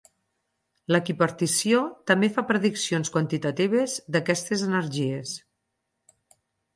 [0.93, 5.35] L'equipartició també fa prediccions quantitatives d'aquestes energies.